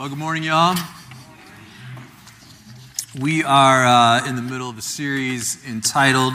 [0.00, 0.78] Well, good morning, y'all.
[3.20, 6.32] We are uh, in the middle of a series entitled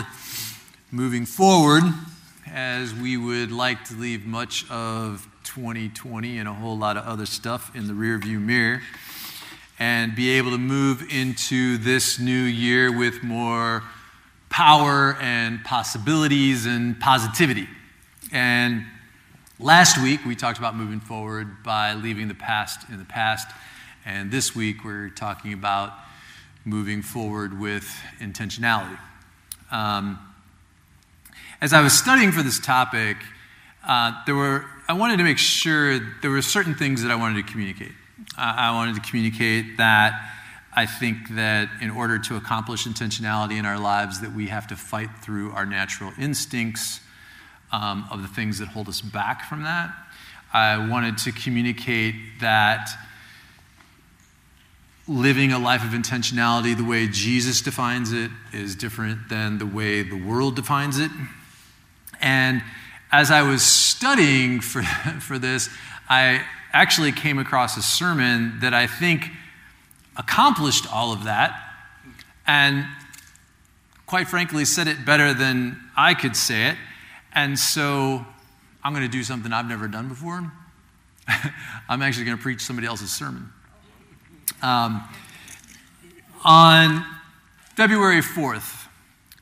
[0.91, 1.81] Moving Forward,
[2.46, 7.25] as we would like to leave much of 2020 and a whole lot of other
[7.25, 8.83] stuff in the rearview mirror
[9.79, 13.82] and be able to move into this new year with more
[14.50, 17.68] power and possibilities and positivity.
[18.32, 18.86] And
[19.59, 23.47] Last week, we talked about moving forward by leaving the past in the past.
[24.05, 25.93] And this week, we're talking about
[26.65, 28.99] moving forward with intentionality.
[29.71, 30.19] Um,
[31.61, 33.16] as I was studying for this topic,
[33.88, 37.45] uh, there were, I wanted to make sure there were certain things that I wanted
[37.45, 37.94] to communicate.
[38.38, 40.31] Uh, I wanted to communicate that
[40.75, 44.75] I think that in order to accomplish intentionality in our lives, that we have to
[44.75, 46.99] fight through our natural instincts
[47.75, 49.94] um, of the things that hold us back from that.
[50.53, 52.88] I wanted to communicate that
[55.08, 60.02] living a life of intentionality the way Jesus defines it is different than the way
[60.03, 61.11] the world defines it.
[62.22, 62.64] And
[63.11, 64.81] as I was studying for,
[65.19, 65.69] for this,
[66.08, 69.30] I actually came across a sermon that I think
[70.16, 71.61] accomplished all of that
[72.47, 72.86] and,
[74.05, 76.77] quite frankly, said it better than I could say it.
[77.36, 78.25] And so
[78.81, 80.52] I'm going to do something I've never done before.
[81.89, 83.52] I'm actually going to preach somebody else's sermon.
[84.61, 85.03] Um,
[86.45, 87.05] on
[87.75, 88.88] February 4th,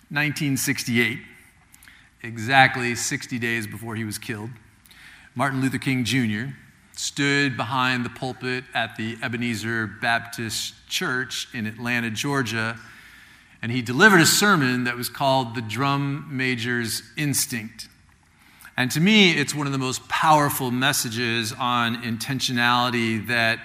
[0.10, 1.20] 1968,
[2.24, 4.50] exactly 60 days before he was killed,
[5.36, 6.56] Martin Luther King Jr.
[6.94, 12.80] stood behind the pulpit at the Ebenezer Baptist Church in Atlanta, Georgia
[13.64, 17.88] and he delivered a sermon that was called The Drum Major's Instinct.
[18.76, 23.60] And to me, it's one of the most powerful messages on intentionality that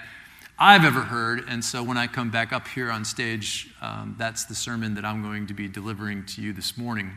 [0.57, 1.43] I've ever heard.
[1.49, 5.03] And so when I come back up here on stage, um, that's the sermon that
[5.03, 7.11] I'm going to be delivering to you this morning.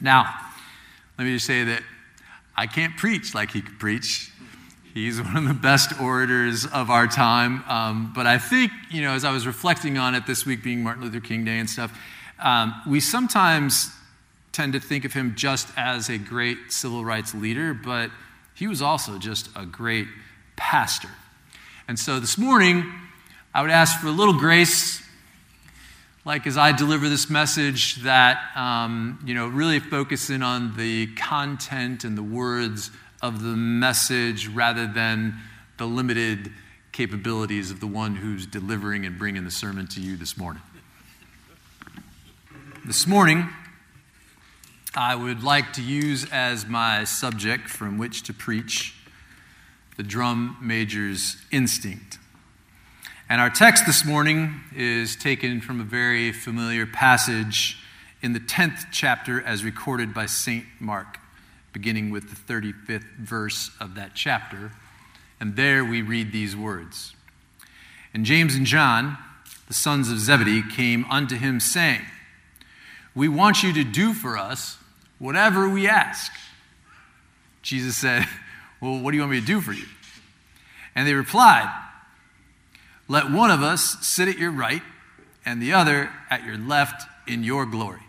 [0.00, 0.34] Now,
[1.18, 1.82] let me just say that
[2.56, 4.31] I can't preach like he could preach.
[4.94, 7.64] He's one of the best orators of our time.
[7.66, 10.82] Um, but I think, you know, as I was reflecting on it this week being
[10.82, 11.98] Martin Luther King Day and stuff,
[12.38, 13.90] um, we sometimes
[14.52, 18.10] tend to think of him just as a great civil rights leader, but
[18.54, 20.08] he was also just a great
[20.56, 21.08] pastor.
[21.88, 22.84] And so this morning,
[23.54, 25.02] I would ask for a little grace,
[26.26, 31.06] like as I deliver this message, that, um, you know, really focus in on the
[31.14, 32.90] content and the words
[33.22, 35.38] of the message rather than
[35.78, 36.52] the limited
[36.90, 40.62] capabilities of the one who's delivering and bringing the sermon to you this morning.
[42.84, 43.48] This morning,
[44.94, 48.94] I would like to use as my subject from which to preach
[49.96, 52.18] the drum major's instinct.
[53.28, 57.78] And our text this morning is taken from a very familiar passage
[58.20, 60.66] in the 10th chapter as recorded by St.
[60.80, 61.21] Mark
[61.72, 64.72] beginning with the 35th verse of that chapter.
[65.40, 67.14] And there we read these words
[68.14, 69.18] And James and John,
[69.68, 72.02] the sons of Zebedee, came unto him, saying,
[73.14, 74.78] We want you to do for us
[75.18, 76.32] whatever we ask.
[77.62, 78.26] Jesus said,
[78.80, 79.86] Well, what do you want me to do for you?
[80.94, 81.72] And they replied,
[83.08, 84.82] Let one of us sit at your right
[85.46, 88.02] and the other at your left in your glory.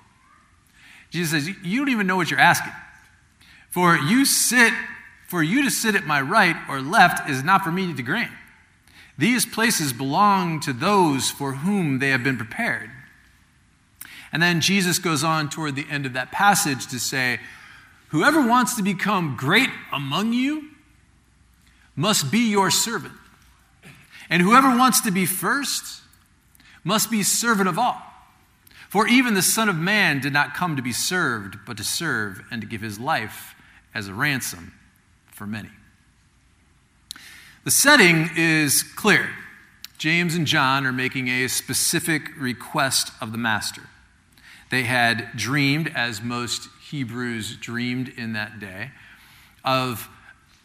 [1.12, 2.74] Jesus says, You don't even know what you're asking.
[3.74, 4.72] For you sit,
[5.26, 8.32] for you to sit at my right or left is not for me to grant.
[9.18, 12.92] These places belong to those for whom they have been prepared.
[14.32, 17.40] And then Jesus goes on toward the end of that passage to say,
[18.10, 20.70] Whoever wants to become great among you
[21.96, 23.16] must be your servant.
[24.30, 26.04] And whoever wants to be first
[26.84, 28.00] must be servant of all.
[28.88, 32.44] For even the Son of Man did not come to be served, but to serve
[32.52, 33.56] and to give his life
[33.94, 34.74] as a ransom
[35.28, 35.70] for many.
[37.64, 39.30] The setting is clear.
[39.98, 43.84] James and John are making a specific request of the Master.
[44.70, 48.92] They had dreamed, as most Hebrews dreamed in that day,
[49.64, 50.10] of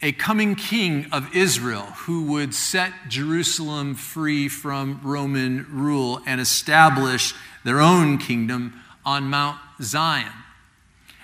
[0.01, 7.33] a coming king of Israel who would set Jerusalem free from Roman rule and establish
[7.63, 10.31] their own kingdom on Mount Zion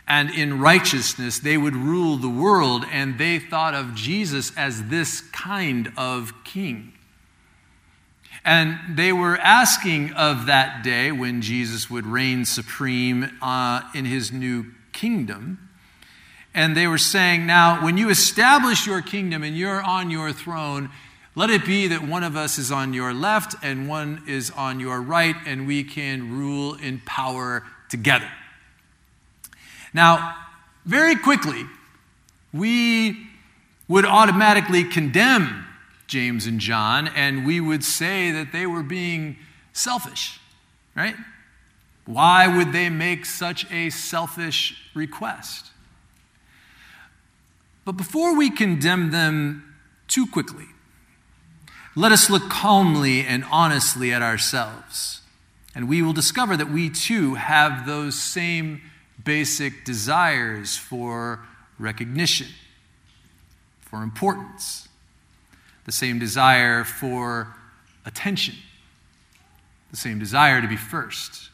[0.08, 5.22] and in righteousness they would rule the world, and they thought of Jesus as this
[5.22, 6.94] kind of king.
[8.44, 14.32] And they were asking of that day when Jesus would reign supreme uh, in his
[14.32, 15.58] new kingdom.
[16.54, 20.92] And they were saying, Now, when you establish your kingdom and you're on your throne,
[21.38, 24.80] Let it be that one of us is on your left and one is on
[24.80, 28.32] your right, and we can rule in power together.
[29.96, 30.36] Now,
[30.86, 31.66] very quickly,
[32.52, 33.28] we
[33.88, 35.66] would automatically condemn
[36.06, 39.38] James and John, and we would say that they were being
[39.72, 40.38] selfish,
[40.96, 41.16] right?
[42.06, 45.72] Why would they make such a selfish request?
[47.86, 49.78] But before we condemn them
[50.10, 50.66] too quickly,
[51.96, 55.22] let us look calmly and honestly at ourselves,
[55.74, 58.82] and we will discover that we too have those same
[59.24, 61.40] basic desires for
[61.80, 62.48] recognition,
[63.82, 64.88] for importance,
[65.86, 67.56] the same desire for
[68.06, 68.56] attention,
[69.92, 71.50] the same desire to be first.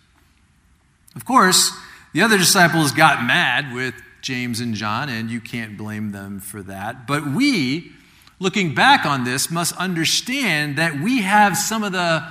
[1.15, 1.71] Of course,
[2.13, 6.61] the other disciples got mad with James and John, and you can't blame them for
[6.63, 7.07] that.
[7.07, 7.91] But we,
[8.39, 12.27] looking back on this, must understand that we have some of the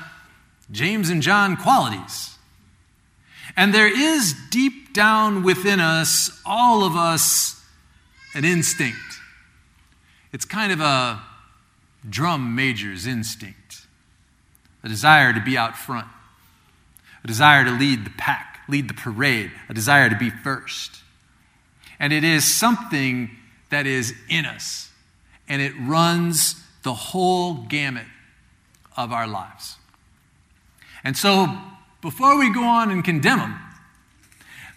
[0.71, 2.37] James and John qualities.
[3.57, 7.63] And there is deep down within us, all of us,
[8.35, 8.99] an instinct.
[10.33, 11.21] It's kind of a
[12.09, 13.87] drum major's instinct,
[14.83, 16.07] a desire to be out front,
[17.23, 21.03] a desire to lead the pack, lead the parade, a desire to be first.
[21.99, 23.31] And it is something
[23.71, 24.91] that is in us,
[25.49, 28.07] and it runs the whole gamut
[28.97, 29.77] of our lives.
[31.05, 31.57] And so,
[32.03, 33.59] before we go on and condemn them,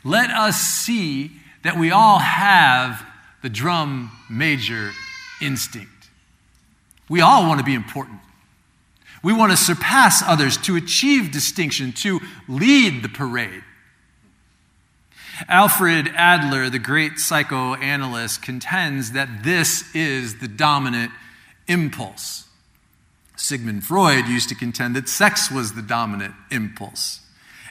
[0.04, 1.32] let us see
[1.64, 3.06] that we all have
[3.42, 4.92] the drum major
[5.42, 5.90] instinct.
[7.10, 8.20] We all want to be important.
[9.24, 13.64] We want to surpass others, to achieve distinction, to lead the parade.
[15.48, 21.12] Alfred Adler, the great psychoanalyst, contends that this is the dominant
[21.68, 22.48] impulse.
[23.36, 27.20] Sigmund Freud used to contend that sex was the dominant impulse.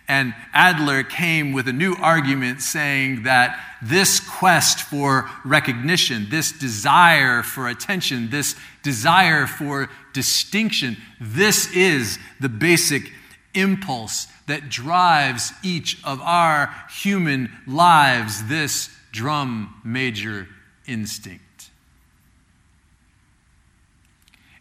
[0.08, 7.42] And Adler came with a new argument saying that this quest for recognition, this desire
[7.42, 13.12] for attention, this desire for distinction, this is the basic
[13.54, 20.48] impulse that drives each of our human lives, this drum major
[20.86, 21.70] instinct.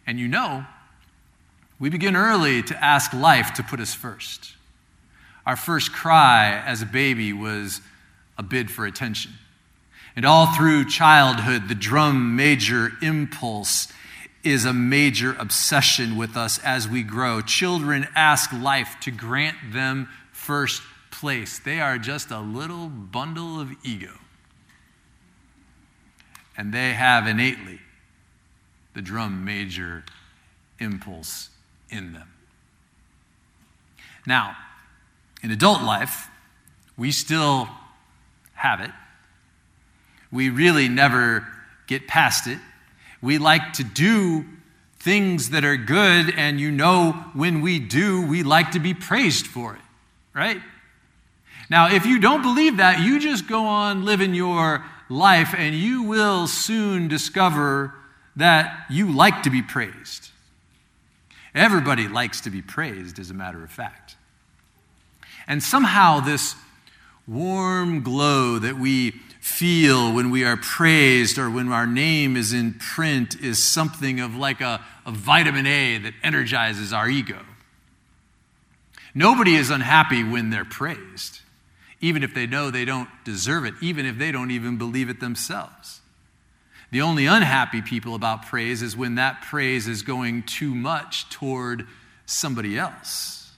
[0.05, 0.65] And you know,
[1.81, 4.53] we begin early to ask life to put us first.
[5.47, 7.81] Our first cry as a baby was
[8.37, 9.31] a bid for attention.
[10.15, 13.91] And all through childhood, the drum major impulse
[14.43, 17.41] is a major obsession with us as we grow.
[17.41, 21.57] Children ask life to grant them first place.
[21.57, 24.13] They are just a little bundle of ego.
[26.55, 27.79] And they have innately
[28.93, 30.03] the drum major
[30.79, 31.49] impulse
[31.91, 32.27] in them.
[34.25, 34.55] Now,
[35.43, 36.29] in adult life,
[36.97, 37.67] we still
[38.53, 38.91] have it.
[40.31, 41.47] We really never
[41.87, 42.59] get past it
[43.21, 44.45] we like to do
[44.99, 49.47] things that are good, and you know, when we do, we like to be praised
[49.47, 49.81] for it,
[50.33, 50.61] right?
[51.69, 56.03] Now, if you don't believe that, you just go on living your life, and you
[56.03, 57.93] will soon discover
[58.35, 60.30] that you like to be praised.
[61.53, 64.15] Everybody likes to be praised, as a matter of fact.
[65.47, 66.55] And somehow, this
[67.27, 72.73] warm glow that we feel when we are praised or when our name is in
[72.75, 77.39] print is something of like a, a vitamin A that energizes our ego.
[79.13, 81.41] Nobody is unhappy when they're praised,
[81.99, 85.19] even if they know they don't deserve it, even if they don't even believe it
[85.19, 86.00] themselves.
[86.91, 91.87] The only unhappy people about praise is when that praise is going too much toward
[92.25, 93.51] somebody else.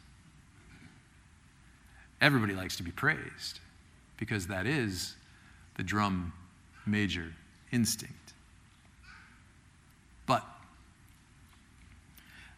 [2.21, 3.59] Everybody likes to be praised
[4.17, 5.15] because that is
[5.75, 6.31] the drum
[6.85, 7.33] major
[7.71, 8.33] instinct.
[10.27, 10.45] But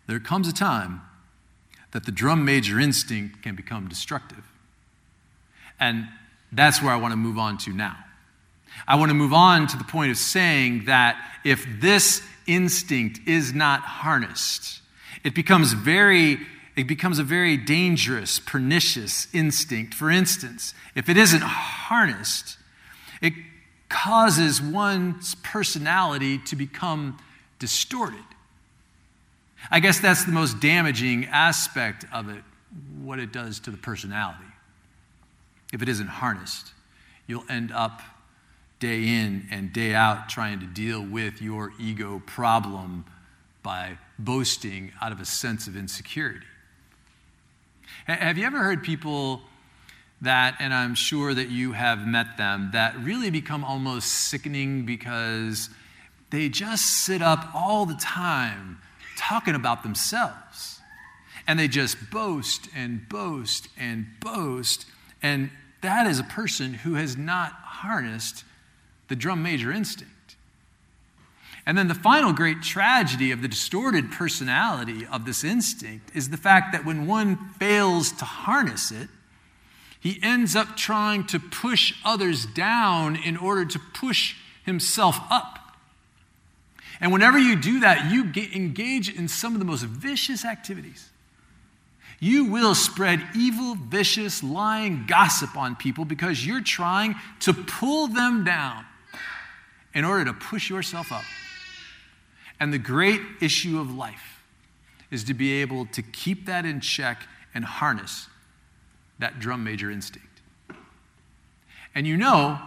[0.08, 1.02] there comes a time
[1.92, 4.44] that the drum major instinct can become destructive.
[5.80, 6.10] And
[6.52, 8.05] that's where I want to move on to now.
[8.88, 13.54] I want to move on to the point of saying that if this instinct is
[13.54, 14.82] not harnessed,
[15.24, 16.40] it becomes very
[16.76, 19.94] it becomes a very dangerous, pernicious instinct.
[19.94, 22.58] For instance, if it isn't harnessed,
[23.22, 23.32] it
[23.88, 27.18] causes one's personality to become
[27.60, 28.26] distorted.
[29.72, 32.44] I guess that's the most damaging aspect of it,
[33.02, 34.44] what it does to the personality.
[35.72, 36.74] If it isn't harnessed,
[37.26, 38.02] you'll end up
[38.86, 43.04] day in and day out trying to deal with your ego problem
[43.64, 46.46] by boasting out of a sense of insecurity.
[48.06, 49.42] Have you ever heard people
[50.22, 55.72] that, and I'm sure that you have met them, that really become almost sickening because
[56.30, 58.78] they just sit up all the time
[59.18, 60.80] talking about themselves?
[61.48, 64.86] And they just boast and boast and boast.
[65.24, 65.50] And
[65.82, 68.44] that is a person who has not harnessed
[69.08, 70.12] the drum major instinct.
[71.66, 76.38] And then the final great tragedy of the distorted personality of this instinct is the
[76.38, 79.10] fact that when one fails to harness it,
[80.00, 85.78] he ends up trying to push others down in order to push himself up.
[87.02, 91.10] And whenever you do that, you get engage in some of the most vicious activities.
[92.20, 98.44] You will spread evil, vicious, lying gossip on people because you're trying to pull them
[98.44, 98.86] down
[99.96, 101.24] in order to push yourself up.
[102.60, 104.44] And the great issue of life
[105.10, 108.28] is to be able to keep that in check and harness
[109.20, 110.28] that drum major instinct.
[111.94, 112.60] And you know,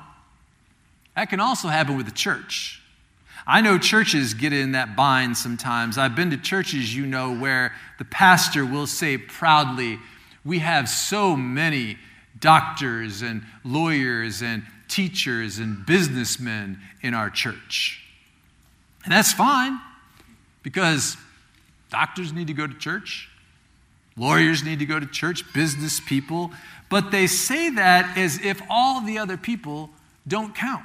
[1.14, 2.80] that can also happen with the church.
[3.46, 5.98] I know churches get in that bind sometimes.
[5.98, 9.98] I've been to churches, you know, where the pastor will say proudly,
[10.44, 11.98] We have so many
[12.40, 18.02] doctors and lawyers and teachers and businessmen in our church.
[19.04, 19.78] And that's fine
[20.62, 21.16] because
[21.90, 23.28] doctors need to go to church,
[24.16, 26.50] lawyers need to go to church, business people,
[26.88, 29.90] but they say that as if all the other people
[30.26, 30.84] don't count.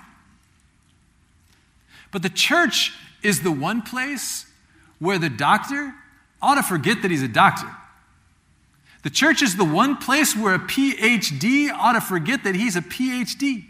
[2.11, 2.93] But the church
[3.23, 4.45] is the one place
[4.99, 5.93] where the doctor
[6.41, 7.69] ought to forget that he's a doctor.
[9.03, 12.81] The church is the one place where a PhD ought to forget that he's a
[12.81, 13.65] PhD.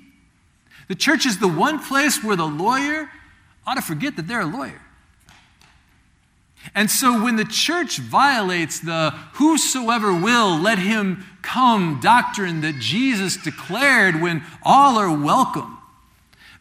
[0.94, 3.10] The church is the one place where the lawyer
[3.66, 4.80] ought to forget that they're a lawyer.
[6.76, 13.38] And so when the church violates the whosoever will, let him come doctrine that Jesus
[13.38, 15.80] declared when all are welcome,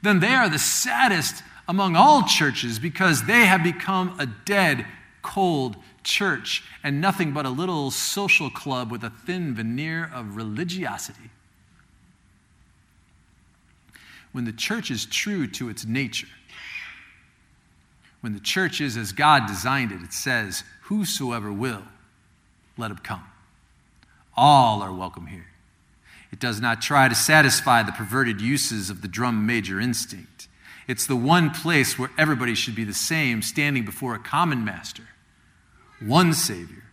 [0.01, 4.87] then they are the saddest among all churches because they have become a dead,
[5.21, 11.29] cold church and nothing but a little social club with a thin veneer of religiosity.
[14.33, 16.29] When the church is true to its nature,
[18.23, 21.83] when the church is as God designed it, it says, Whosoever will,
[22.77, 23.25] let him come.
[24.37, 25.47] All are welcome here.
[26.31, 30.49] It does not try to satisfy the perverted uses of the drum major instinct.
[30.89, 35.05] It's the one place where everybody should be the same, standing before a common master,
[36.01, 36.85] one Savior.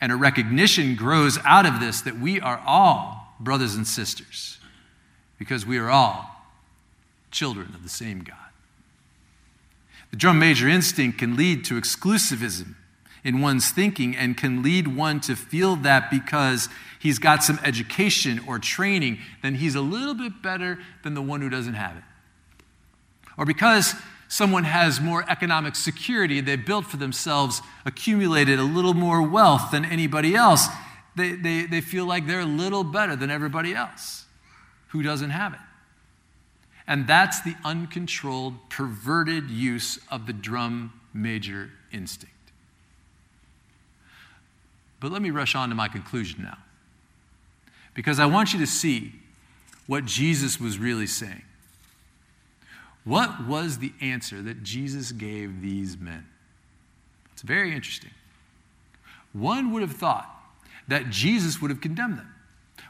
[0.00, 4.58] And a recognition grows out of this that we are all brothers and sisters
[5.38, 6.39] because we are all
[7.30, 8.36] children of the same God.
[10.10, 12.74] The drum major instinct can lead to exclusivism
[13.22, 16.68] in one's thinking and can lead one to feel that because
[16.98, 21.40] he's got some education or training, then he's a little bit better than the one
[21.40, 22.02] who doesn't have it.
[23.36, 23.94] Or because
[24.28, 29.84] someone has more economic security, they've built for themselves, accumulated a little more wealth than
[29.84, 30.66] anybody else,
[31.16, 34.24] they, they, they feel like they're a little better than everybody else
[34.88, 35.60] who doesn't have it.
[36.90, 42.34] And that's the uncontrolled, perverted use of the drum major instinct.
[44.98, 46.58] But let me rush on to my conclusion now.
[47.94, 49.12] Because I want you to see
[49.86, 51.42] what Jesus was really saying.
[53.04, 56.26] What was the answer that Jesus gave these men?
[57.32, 58.10] It's very interesting.
[59.32, 60.28] One would have thought
[60.88, 62.34] that Jesus would have condemned them.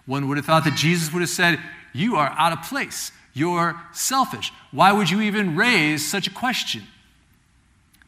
[0.07, 1.61] One would have thought that Jesus would have said,
[1.93, 3.13] You are out of place.
[3.33, 4.53] You're selfish.
[4.71, 6.83] Why would you even raise such a question?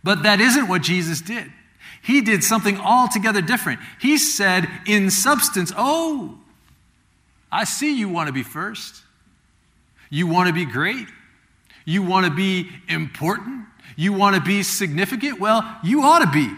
[0.04, 1.52] But that isn't what Jesus did.
[2.02, 3.80] He did something altogether different.
[4.00, 6.38] He said, in substance, Oh,
[7.50, 9.02] I see you want to be first.
[10.10, 11.06] You want to be great.
[11.84, 13.66] You want to be important.
[13.96, 15.38] You want to be significant.
[15.38, 16.50] Well, you ought to be.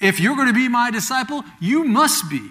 [0.00, 2.50] If you're going to be my disciple, you must be.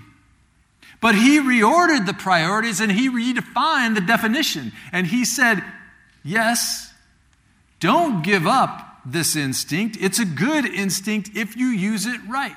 [1.01, 4.73] But he reordered the priorities and he redefined the definition.
[4.91, 5.63] And he said,
[6.23, 6.93] Yes,
[7.79, 9.97] don't give up this instinct.
[10.01, 12.55] It's a good instinct if you use it right.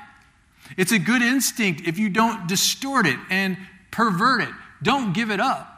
[0.77, 3.57] It's a good instinct if you don't distort it and
[3.91, 4.49] pervert it.
[4.81, 5.69] Don't give it up.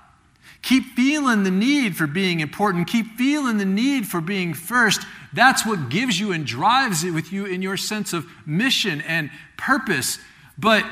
[0.62, 2.88] Keep feeling the need for being important.
[2.88, 5.05] Keep feeling the need for being first.
[5.31, 9.29] That's what gives you and drives it with you in your sense of mission and
[9.57, 10.17] purpose.
[10.57, 10.84] But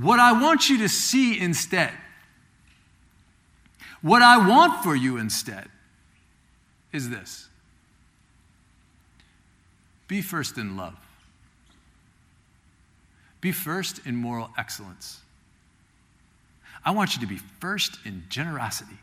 [0.00, 1.92] what I want you to see instead,
[4.02, 5.68] what I want for you instead,
[6.92, 7.48] is this
[10.08, 10.96] Be first in love.
[13.40, 15.20] Be first in moral excellence.
[16.84, 18.98] I want you to be first in generosity.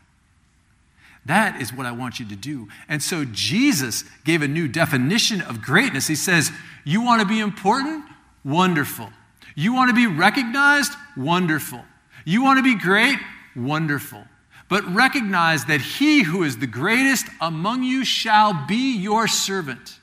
[1.26, 2.68] That is what I want you to do.
[2.88, 6.06] And so Jesus gave a new definition of greatness.
[6.06, 6.50] He says,
[6.84, 8.04] You want to be important?
[8.44, 9.10] Wonderful.
[9.58, 10.92] You want to be recognized?
[11.16, 11.84] Wonderful.
[12.24, 13.18] You want to be great?
[13.56, 14.22] Wonderful.
[14.68, 19.98] But recognize that he who is the greatest among you shall be your servant.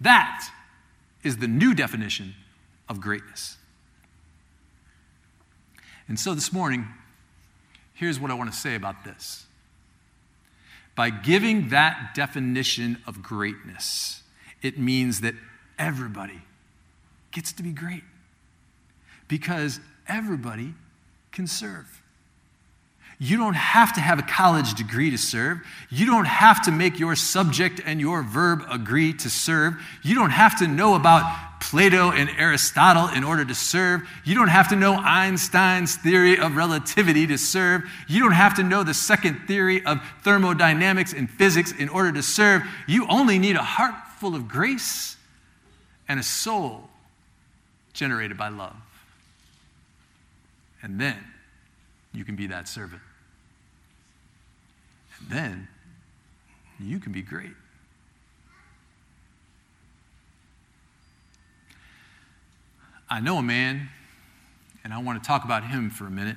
[0.00, 0.50] That
[1.22, 2.34] is the new definition
[2.88, 3.56] of greatness.
[6.08, 6.88] And so this morning,
[7.94, 9.46] here's what I want to say about this.
[10.96, 14.24] By giving that definition of greatness,
[14.60, 15.36] it means that
[15.78, 16.40] everybody
[17.30, 18.02] gets to be great
[19.30, 20.74] because everybody
[21.30, 22.02] can serve.
[23.20, 25.60] You don't have to have a college degree to serve.
[25.88, 29.74] You don't have to make your subject and your verb agree to serve.
[30.02, 34.08] You don't have to know about Plato and Aristotle in order to serve.
[34.24, 37.82] You don't have to know Einstein's theory of relativity to serve.
[38.08, 42.22] You don't have to know the second theory of thermodynamics and physics in order to
[42.22, 42.62] serve.
[42.88, 45.16] You only need a heart full of grace
[46.08, 46.88] and a soul
[47.92, 48.74] generated by love.
[50.82, 51.16] And then
[52.12, 53.02] you can be that servant
[55.18, 55.68] And then
[56.78, 57.52] you can be great.
[63.08, 63.88] I know a man,
[64.84, 66.36] and I want to talk about him for a minute.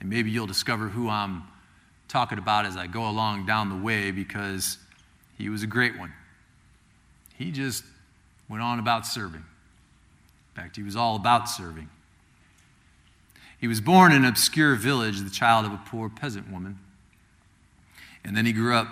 [0.00, 1.42] And maybe you'll discover who I'm
[2.08, 4.78] talking about as I go along down the way because
[5.36, 6.12] he was a great one.
[7.36, 7.84] He just
[8.48, 9.44] went on about serving.
[10.54, 11.88] In fact, he was all about serving.
[13.60, 16.78] He was born in an obscure village, the child of a poor peasant woman.
[18.24, 18.88] And then he grew up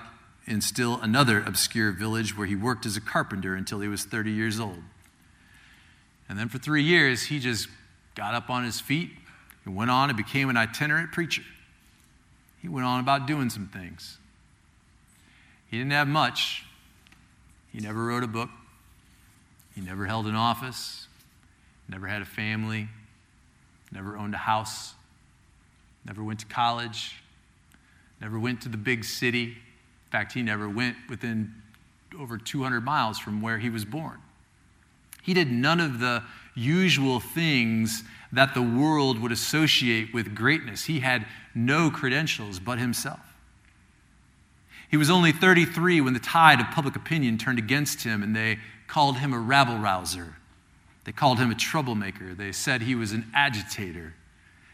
[0.46, 4.30] in still another obscure village where he worked as a carpenter until he was 30
[4.30, 4.82] years old.
[6.28, 7.68] And then for three years, he just
[8.14, 9.10] got up on his feet
[9.64, 11.42] and went on and became an itinerant preacher.
[12.60, 14.18] He went on about doing some things.
[15.70, 16.64] He didn't have much.
[17.72, 18.50] He never wrote a book.
[19.74, 21.06] He never held an office.
[21.88, 22.88] Never had a family.
[23.90, 24.94] Never owned a house.
[26.04, 27.14] Never went to college
[28.20, 29.44] never went to the big city.
[29.44, 31.54] In fact, he never went within
[32.18, 34.18] over 200 miles from where he was born.
[35.22, 36.22] He did none of the
[36.54, 40.84] usual things that the world would associate with greatness.
[40.84, 43.20] He had no credentials but himself.
[44.90, 48.58] He was only 33 when the tide of public opinion turned against him and they
[48.86, 50.36] called him a rabble rouser.
[51.08, 52.34] They called him a troublemaker.
[52.34, 54.12] They said he was an agitator.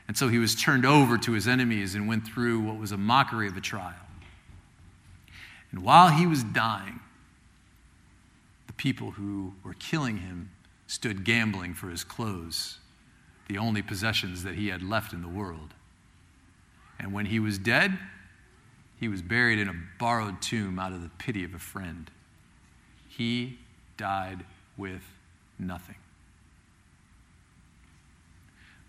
[0.09, 2.97] And so he was turned over to his enemies and went through what was a
[2.97, 3.95] mockery of a trial.
[5.71, 6.99] And while he was dying,
[8.67, 10.51] the people who were killing him
[10.89, 12.79] stood gambling for his clothes,
[13.47, 15.73] the only possessions that he had left in the world.
[16.99, 17.97] And when he was dead,
[18.99, 22.11] he was buried in a borrowed tomb out of the pity of a friend.
[23.09, 23.61] He
[23.97, 24.45] died
[24.77, 25.05] with
[25.61, 25.95] nothing.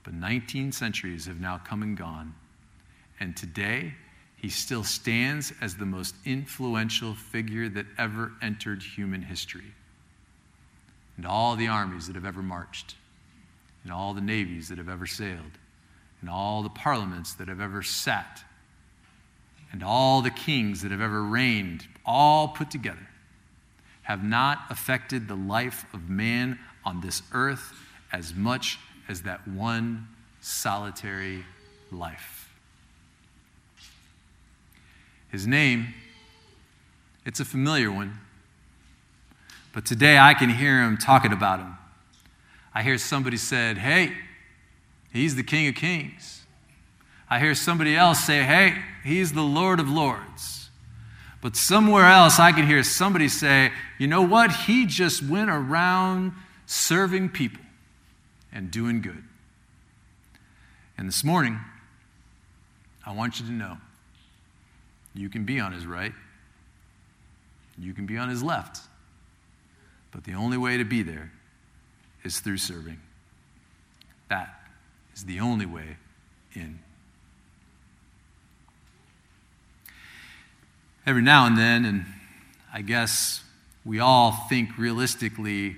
[0.06, 2.36] But 19 centuries have now come and gone.
[3.20, 3.96] And today,
[4.36, 9.74] he still stands as the most influential figure that ever entered human history.
[11.18, 12.96] And all the armies that have ever marched,
[13.84, 15.58] and all the navies that have ever sailed,
[16.22, 18.44] and all the parliaments that have ever sat,
[19.72, 23.08] and all the kings that have ever reigned, all put together,
[24.04, 27.74] have not affected the life of man on this earth
[28.12, 30.08] as much as that one
[30.42, 31.46] solitary
[31.92, 32.54] life.
[35.30, 35.94] His name,
[37.26, 38.20] it's a familiar one,
[39.74, 41.78] but today I can hear him talking about him.
[42.74, 44.16] I hear somebody said, "Hey,
[45.12, 46.44] he's the King of Kings."
[47.30, 50.70] I hear somebody else say, "Hey, he's the Lord of Lords."
[51.42, 54.52] But somewhere else I can hear somebody say, "You know what?
[54.52, 56.34] He just went around
[56.66, 57.65] serving people."
[58.56, 59.22] And doing good.
[60.98, 61.60] And this morning,
[63.06, 63.78] I want you to know
[65.14, 66.14] you can be on his right,
[67.78, 68.80] you can be on his left,
[70.12, 71.32] but the only way to be there
[72.24, 73.00] is through serving.
[74.30, 74.56] That
[75.14, 75.98] is the only way
[76.54, 76.80] in.
[81.06, 82.06] Every now and then, and
[82.74, 83.44] I guess
[83.84, 85.76] we all think realistically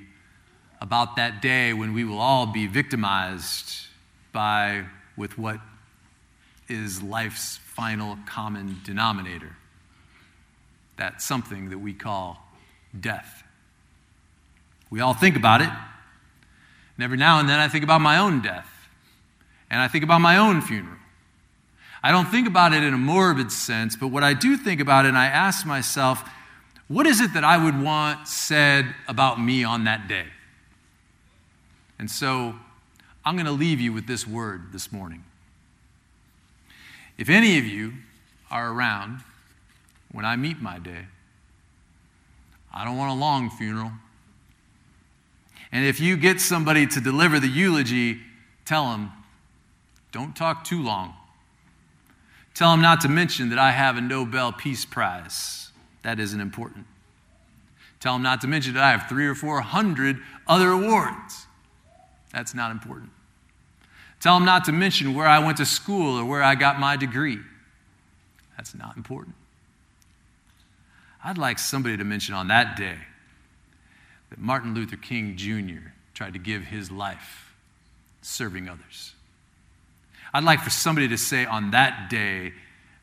[0.79, 3.87] about that day when we will all be victimized
[4.31, 4.85] by
[5.15, 5.59] with what
[6.69, 9.55] is life's final common denominator
[10.97, 12.37] that something that we call
[12.99, 13.43] death
[14.89, 15.67] We all think about it.
[15.67, 18.69] And every now and then I think about my own death.
[19.69, 20.97] And I think about my own funeral.
[22.01, 25.05] I don't think about it in a morbid sense, but what I do think about
[25.05, 26.23] it, and I ask myself,
[26.87, 30.27] what is it that I would want said about me on that day?
[31.99, 32.55] And so
[33.25, 35.23] I'm going to leave you with this word this morning.
[37.17, 37.93] If any of you
[38.51, 39.21] are around
[40.11, 41.05] when I meet my day,
[42.73, 43.91] I don't want a long funeral.
[45.71, 48.19] And if you get somebody to deliver the eulogy,
[48.65, 49.11] tell them,
[50.11, 51.15] don't talk too long.
[52.53, 55.71] Tell them not to mention that I have a Nobel Peace Prize.
[56.03, 56.85] That isn't important.
[57.99, 61.46] Tell them not to mention that I have three or four hundred other awards.
[62.37, 63.09] That's not important.
[64.19, 66.95] Tell them not to mention where I went to school or where I got my
[66.95, 67.39] degree.
[68.55, 69.33] That's not important.
[71.25, 72.93] I'd like somebody to mention on that day
[74.29, 75.89] that Martin Luther King Jr.
[76.13, 77.55] tried to give his life
[78.21, 79.13] serving others.
[80.31, 82.53] I'd like for somebody to say on that day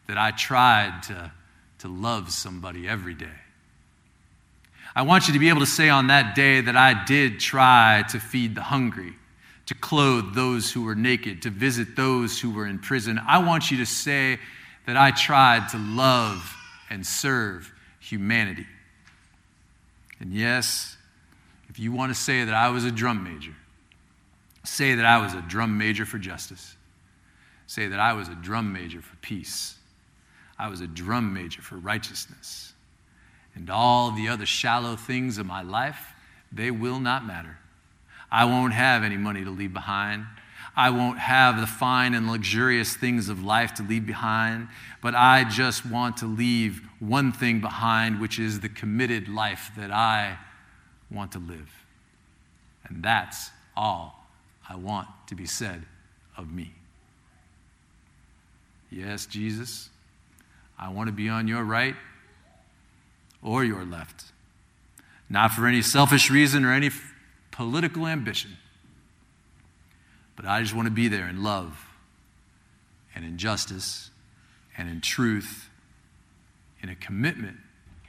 [0.06, 1.32] that I tried to,
[1.80, 3.40] to love somebody every day.
[4.94, 8.04] I want you to be able to say on that day that I did try
[8.10, 9.14] to feed the hungry,
[9.66, 13.20] to clothe those who were naked, to visit those who were in prison.
[13.26, 14.38] I want you to say
[14.86, 16.54] that I tried to love
[16.90, 18.66] and serve humanity.
[20.20, 20.96] And yes,
[21.68, 23.54] if you want to say that I was a drum major,
[24.64, 26.76] say that I was a drum major for justice.
[27.66, 29.76] Say that I was a drum major for peace.
[30.58, 32.72] I was a drum major for righteousness.
[33.54, 36.12] And all the other shallow things of my life,
[36.52, 37.58] they will not matter.
[38.34, 40.26] I won't have any money to leave behind.
[40.74, 44.66] I won't have the fine and luxurious things of life to leave behind,
[45.00, 49.92] but I just want to leave one thing behind, which is the committed life that
[49.92, 50.36] I
[51.12, 51.70] want to live.
[52.88, 54.26] And that's all
[54.68, 55.84] I want to be said
[56.36, 56.72] of me.
[58.90, 59.90] Yes, Jesus,
[60.76, 61.94] I want to be on your right
[63.44, 64.24] or your left.
[65.30, 66.90] Not for any selfish reason or any
[67.54, 68.56] political ambition,
[70.34, 71.86] but I just want to be there in love
[73.14, 74.10] and in justice
[74.76, 75.70] and in truth,
[76.82, 77.58] in a commitment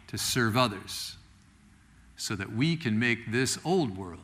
[0.08, 1.18] to serve others
[2.18, 4.20] so that we can make this old world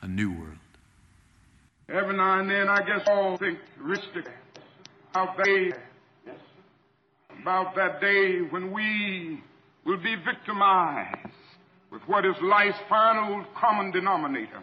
[0.00, 0.58] a new world.
[1.88, 4.04] Every now and then, I guess all think rich
[5.12, 5.78] about that
[7.40, 9.42] about that day when we
[9.84, 11.26] will be victimized
[11.92, 14.62] with what is life's final common denominator.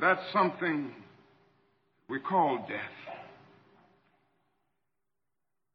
[0.00, 0.92] That's something
[2.08, 2.78] we call death.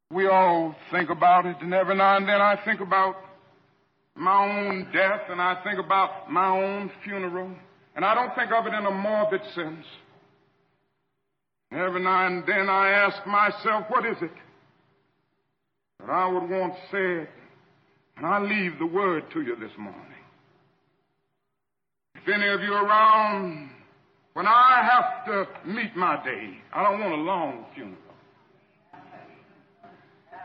[0.09, 3.15] We all think about it, and every now and then I think about
[4.15, 7.51] my own death and I think about my own funeral,
[7.95, 9.85] and I don't think of it in a morbid sense.
[11.71, 14.31] Every now and then I ask myself, what is it
[15.99, 17.27] that I would want said?
[18.15, 20.13] And I leave the word to you this morning.
[22.25, 23.69] If any of you around
[24.31, 27.97] when I have to meet my day, I don't want a long funeral.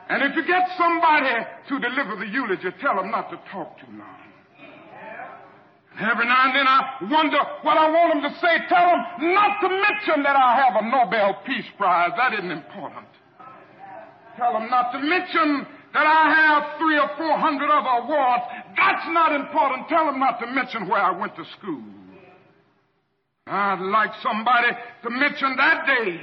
[0.08, 3.92] And if you get somebody to deliver the eulogy, tell them not to talk too
[3.92, 4.18] long.
[6.00, 8.58] Every now and then I wonder what I want them to say.
[8.68, 12.10] Tell them not to mention that I have a Nobel Peace Prize.
[12.16, 13.06] That isn't important.
[14.36, 18.44] Tell them not to mention that I have three or four hundred other awards.
[18.76, 19.88] That's not important.
[19.88, 21.82] Tell them not to mention where I went to school.
[23.46, 24.68] I'd like somebody
[25.02, 26.20] to mention that day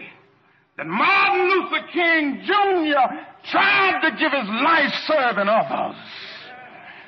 [0.78, 3.06] that Martin Luther King Jr.
[3.50, 5.98] tried to give his life serving others.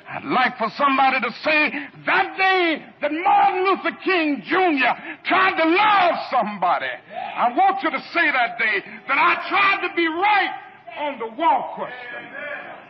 [0.08, 1.70] I'd like for somebody to say
[2.06, 4.96] that day that Martin Luther King Jr.
[5.28, 6.88] tried to love somebody.
[7.12, 10.67] I want you to say that day that I tried to be right
[10.98, 12.26] on the wall question.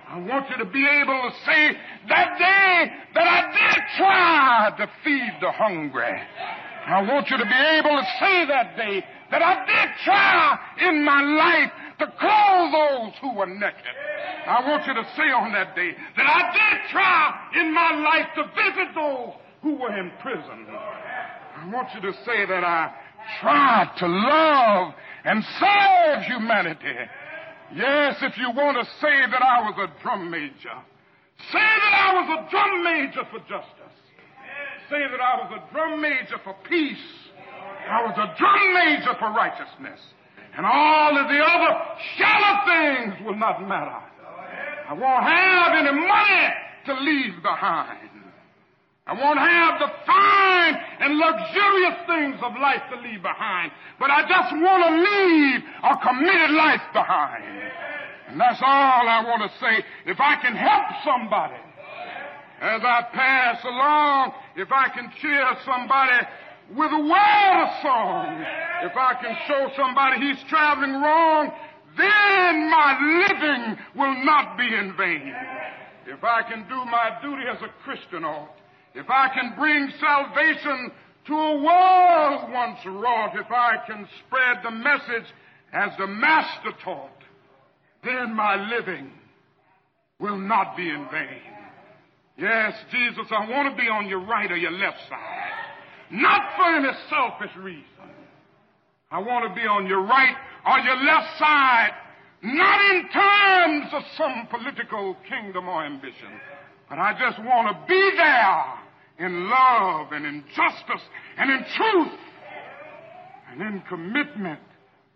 [0.08, 1.76] I want you to be able to say
[2.08, 6.16] that day that I did try to feed the hungry.
[6.86, 11.04] I want you to be able to say that day that I did try in
[11.04, 13.96] my life to clothe those who were naked.
[14.46, 18.28] I want you to say on that day that I did try in my life
[18.36, 20.66] to visit those who were in prison.
[20.68, 22.94] I want you to say that I
[23.42, 24.94] tried to love
[25.24, 26.96] and serve humanity.
[27.74, 30.76] Yes, if you want to say that I was a drum major,
[31.52, 33.96] say that I was a drum major for justice.
[34.88, 36.96] Say that I was a drum major for peace.
[37.90, 40.00] I was a drum major for righteousness.
[40.56, 41.72] And all of the other
[42.16, 44.00] shallow things will not matter.
[44.88, 46.54] I won't have any money
[46.86, 48.17] to leave behind.
[49.08, 54.20] I won't have the fine and luxurious things of life to leave behind, but I
[54.28, 57.44] just want to leave a committed life behind.
[58.28, 59.82] And that's all I want to say.
[60.04, 61.56] If I can help somebody
[62.60, 66.26] as I pass along, if I can cheer somebody
[66.76, 68.44] with a word song,
[68.84, 71.50] if I can show somebody he's traveling wrong,
[71.96, 75.32] then my living will not be in vain.
[76.06, 78.52] If I can do my duty as a Christian ought,
[78.98, 80.90] if I can bring salvation
[81.26, 85.32] to a world once wrought, if I can spread the message
[85.72, 87.22] as the Master taught,
[88.02, 89.12] then my living
[90.18, 91.42] will not be in vain.
[92.36, 95.52] Yes, Jesus, I want to be on your right or your left side.
[96.10, 97.84] Not for any selfish reason.
[99.12, 101.90] I want to be on your right or your left side,
[102.42, 106.40] not in terms of some political kingdom or ambition,
[106.88, 108.87] but I just want to be there
[109.18, 111.02] in love and in justice
[111.36, 112.18] and in truth
[113.50, 114.60] and in commitment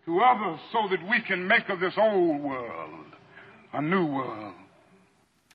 [0.05, 3.05] to others so that we can make of this old world
[3.73, 4.53] a new world.